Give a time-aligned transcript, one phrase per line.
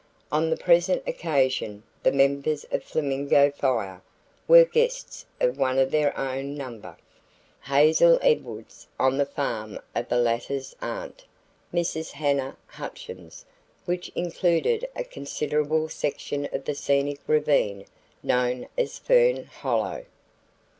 [0.31, 4.01] On the present occasion the members of Flamingo Fire
[4.47, 6.97] were guests of one of their own number,
[7.65, 11.23] Hazel Edwards, on the farm of the latter's aunt,
[11.71, 12.13] Mrs.
[12.13, 13.45] Hannah Hutchins,
[13.85, 17.85] which included a considerable section of the scenic Ravine
[18.23, 20.05] known as Fern hollow.